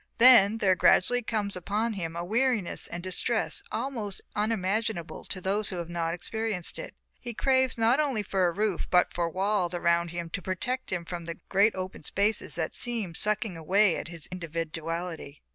Then 0.17 0.57
there 0.57 0.73
gradually 0.73 1.21
comes 1.21 1.55
upon 1.55 1.93
him 1.93 2.15
a 2.15 2.25
weariness 2.25 2.87
and 2.87 3.03
distress 3.03 3.61
almost 3.71 4.19
unimaginable 4.35 5.25
to 5.25 5.39
those 5.39 5.69
who 5.69 5.75
have 5.75 5.91
not 5.91 6.15
experienced 6.15 6.79
it. 6.79 6.95
He 7.19 7.35
craves 7.35 7.77
not 7.77 7.99
only 7.99 8.23
for 8.23 8.47
a 8.47 8.51
roof 8.51 8.87
but 8.89 9.13
for 9.13 9.29
walls 9.29 9.75
around 9.75 10.09
him 10.09 10.31
to 10.31 10.41
protect 10.41 10.89
him 10.89 11.05
from 11.05 11.25
the 11.25 11.37
great 11.49 11.75
open 11.75 12.01
spaces 12.01 12.55
that 12.55 12.73
seem 12.73 13.13
sucking 13.13 13.55
away 13.55 14.03
his 14.07 14.25
individuality. 14.31 15.43